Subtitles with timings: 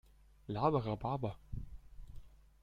[0.47, 1.37] Laber Rhabarber!